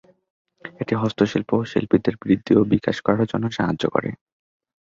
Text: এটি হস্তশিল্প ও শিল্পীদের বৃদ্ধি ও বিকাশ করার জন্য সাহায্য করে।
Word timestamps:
এটি 0.81 0.93
হস্তশিল্প 0.95 1.49
ও 1.53 1.69
শিল্পীদের 1.71 2.15
বৃদ্ধি 2.21 2.53
ও 2.55 2.71
বিকাশ 2.73 2.97
করার 3.05 3.29
জন্য 3.31 3.45
সাহায্য 3.57 3.83
করে। 3.93 4.09